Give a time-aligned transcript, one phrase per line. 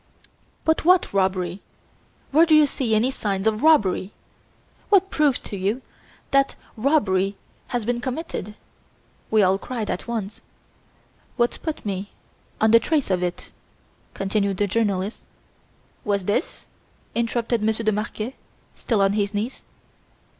[0.65, 1.61] "But what robbery?
[2.31, 4.13] Where do you see any signs of robbery?
[4.89, 5.83] What proves to you
[6.31, 8.55] that a robbery has been committed?"
[9.29, 10.41] we all cried at once.
[11.37, 12.09] "What put me
[12.59, 13.51] on the trace of it,"
[14.15, 15.21] continued the journalist...
[16.03, 16.65] "Was this?"
[17.13, 18.33] interrupted Monsieur de Marquet,
[18.75, 19.61] still on his knees.